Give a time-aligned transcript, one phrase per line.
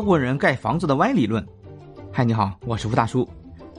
[0.00, 1.46] 德国人盖房子的歪理论。
[2.10, 3.28] 嗨，你好，我是吴大叔。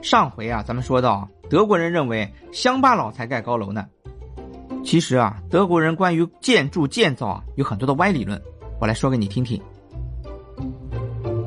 [0.03, 3.87] 上回啊，咱们说到德国人认为乡巴佬才盖高楼呢。
[4.83, 8.39] 其实啊，德国人关于建筑建造啊有很多的歪理论，
[8.79, 9.59] 我来说给你听听。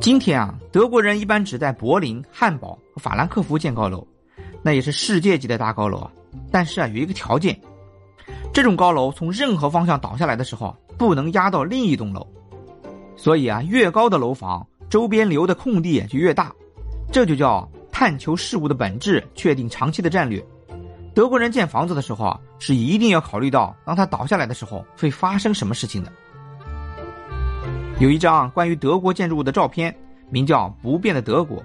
[0.00, 4.04] 今天啊，德国人一般只在柏林、汉堡和法兰克福建高楼，
[4.60, 6.10] 那也是世界级的大高楼啊。
[6.50, 7.56] 但是啊，有一个条件，
[8.52, 12.26] 这种高楼从任何方向倒下来的时候，不能压到另一栋楼。
[13.16, 16.52] 所以啊，越高的楼房周边留的空地也就越大，
[17.12, 20.44] 这就叫探求事物的本质，确定长期的战略。
[21.14, 26.12] 德国人建房子的时候啊，是一定要考虑到，当它倒下来的时候会发生什么事情的。
[28.00, 29.94] 有一张关于德国建筑物的照片，
[30.28, 31.58] 名叫《不变的德国》，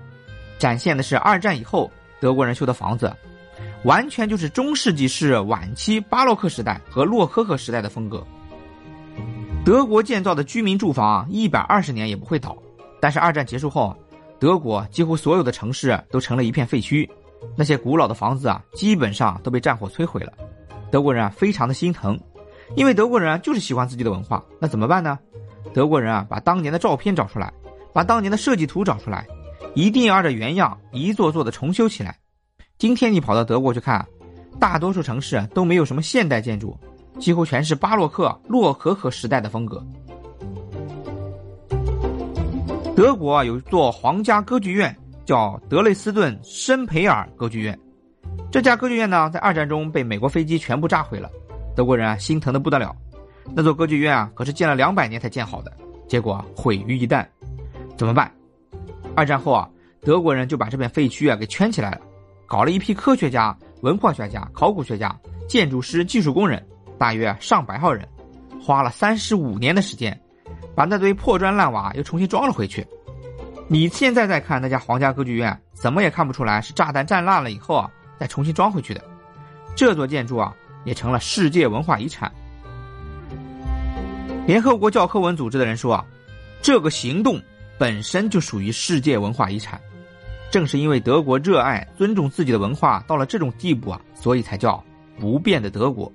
[0.60, 1.90] 展现的是二战以后
[2.20, 3.12] 德国人修的房子，
[3.84, 8.24] 完全就是中世纪式晚期巴洛克时代和洛可可时代的风格。
[9.66, 12.58] 德国建造的居民住房一百二十年也不会倒，
[13.00, 13.96] 但是二战结束后，
[14.40, 17.08] 德国几乎所有的城市都成了一片废墟。
[17.56, 20.34] 那些古老的房子啊，基本上都被战火摧毁了。
[20.90, 22.20] 德国人啊，非常的心疼，
[22.76, 24.44] 因为德国人啊就是喜欢自己的文化。
[24.60, 25.20] 那怎么办呢？
[25.74, 27.54] 德国人啊，把当年的照片找出来，
[27.94, 29.28] 把当年的设计图找出来，
[29.76, 32.18] 一定要按照原样一座座的重修起来。
[32.78, 34.06] 今天你跑到德国去看，
[34.60, 36.76] 大多数城市都没有什么现代建筑，
[37.20, 39.84] 几乎全是巴洛克、洛可可时代的风格。
[42.96, 44.96] 德国，有一座皇家歌剧院。
[45.26, 47.80] 叫德累斯顿申培尔歌剧院，
[48.52, 51.30] 这家歌剧院呢，在二战中被美国飞机全部炸毁了，
[51.76, 52.96] 德国人啊心疼的不得了。
[53.54, 55.72] 那座歌剧院啊，可是建了两百年才建好的，
[56.08, 57.24] 结果毁于一旦，
[57.96, 58.34] 怎么办？
[59.16, 59.70] 二战后啊，
[60.02, 62.02] 德国人就把这片废墟啊给圈起来了，
[62.48, 65.16] 搞了一批科学家、文化学家、考古学家、
[65.48, 66.66] 建筑师、技术工人，
[67.00, 68.08] 大约上百号人，
[68.62, 70.20] 花了三十五年的时间，
[70.76, 72.86] 把那堆破砖烂瓦又重新装了回去。
[73.70, 77.90] 你现在再看那家皇家歌剧院，怎么也看不出来是炸弹炸烂了以后啊
[78.20, 79.02] 再重新装回去的。
[79.76, 82.30] 这座建筑啊也成了世界文化遗产。
[84.46, 86.06] 联合国教科文组织的人说啊，
[86.62, 87.42] 这个行动
[87.78, 89.80] 本身就属于世界文化遗产。
[90.52, 94.84] 正是因为德国热爱尊重自己的文化到了这种地步啊，所以才叫
[95.18, 96.12] 不变的德国。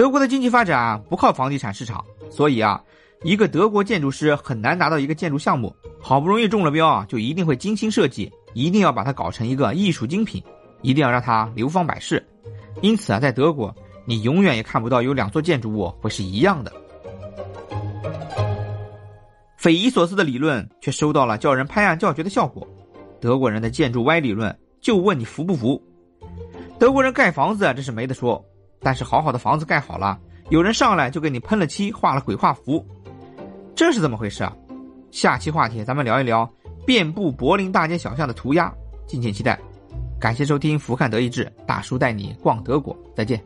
[0.00, 2.82] 德国的经济发展啊不靠房地产市场，所以啊。
[3.22, 10.42] 一个德国建筑师很难拿到一个建筑项目，好不容易中了标啊，就一定会精心设计，一定要把它搞成一个艺术精品，
[10.80, 12.26] 一定要让它流芳百世。
[12.80, 16.72] 因此啊，在德国，你永远也看不到有两座建筑物会是一样的。
[19.58, 22.66] 匪夷所思的理论却收到了叫人拍案叫绝的效果。
[23.20, 25.78] 德国人的建筑歪理论，就问你服不服？
[26.78, 28.42] 德国人盖房子啊，这是没得说，
[28.80, 30.18] 但是好好的房子盖好了，
[30.48, 32.84] 有人上来就给你喷了漆，画了鬼画符。
[33.74, 34.52] 这是怎么回事啊？
[35.10, 36.48] 下期话题咱们聊一聊
[36.86, 38.72] 遍布柏林大街小巷的涂鸦，
[39.06, 39.58] 敬请期待。
[40.20, 43.42] 感谢收听《福看德意志》，大叔带你逛德国，再见。